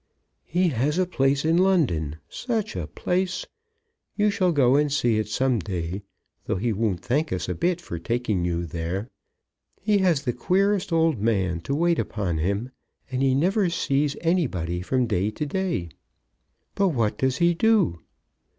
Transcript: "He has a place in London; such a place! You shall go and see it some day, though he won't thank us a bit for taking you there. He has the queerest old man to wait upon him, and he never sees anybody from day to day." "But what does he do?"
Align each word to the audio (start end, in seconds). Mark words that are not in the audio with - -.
"He 0.47 0.69
has 0.69 0.97
a 0.97 1.05
place 1.05 1.45
in 1.45 1.57
London; 1.59 2.15
such 2.27 2.75
a 2.75 2.87
place! 2.87 3.45
You 4.15 4.31
shall 4.31 4.51
go 4.51 4.75
and 4.75 4.91
see 4.91 5.19
it 5.19 5.27
some 5.27 5.59
day, 5.59 6.01
though 6.45 6.55
he 6.55 6.73
won't 6.73 7.01
thank 7.01 7.31
us 7.31 7.47
a 7.47 7.53
bit 7.53 7.79
for 7.79 7.99
taking 7.99 8.43
you 8.43 8.65
there. 8.65 9.11
He 9.79 9.99
has 9.99 10.23
the 10.23 10.33
queerest 10.33 10.91
old 10.91 11.19
man 11.19 11.61
to 11.61 11.75
wait 11.75 11.99
upon 11.99 12.39
him, 12.39 12.71
and 13.11 13.21
he 13.21 13.35
never 13.35 13.69
sees 13.69 14.15
anybody 14.21 14.81
from 14.81 15.05
day 15.05 15.29
to 15.29 15.45
day." 15.45 15.89
"But 16.73 16.87
what 16.87 17.19
does 17.19 17.37
he 17.37 17.53
do?" 17.53 17.99